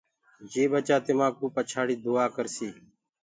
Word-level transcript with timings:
يي 0.51 0.63
ٻچآ 0.71 0.97
تمآنٚ 1.05 1.35
ڪوُ 1.37 1.45
پڇآڙيٚ 1.55 2.01
دُئآ 2.03 2.25
ڪرسيٚ 2.35 2.73